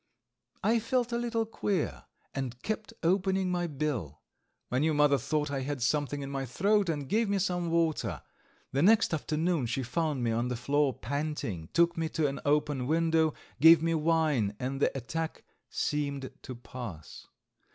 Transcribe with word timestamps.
I 0.63 0.79
felt 0.79 1.11
a 1.11 1.17
little 1.19 1.45
queer, 1.45 2.05
and 2.33 2.59
kept 2.63 2.91
opening 3.03 3.51
my 3.51 3.67
bill. 3.67 4.21
My 4.71 4.79
new 4.79 4.95
mother 4.95 5.19
thought 5.19 5.51
I 5.51 5.59
had 5.61 5.79
something 5.79 6.23
in 6.23 6.31
my 6.31 6.43
throat 6.43 6.89
and 6.89 7.07
gave 7.07 7.29
me 7.29 7.37
some 7.37 7.69
water. 7.69 8.23
The 8.71 8.81
next 8.81 9.13
afternoon 9.13 9.67
she 9.67 9.83
found 9.83 10.23
me 10.23 10.31
on 10.31 10.47
the 10.47 10.55
floor 10.55 10.91
panting, 10.91 11.69
took 11.71 11.97
me 11.97 12.09
to 12.09 12.25
an 12.25 12.39
open 12.45 12.87
window, 12.87 13.35
gave 13.59 13.83
me 13.83 13.93
wine 13.93 14.55
and 14.59 14.79
the 14.81 14.89
attack 14.97 15.43
seemed 15.69 16.31
to 16.41 16.55
pass. 16.55 17.27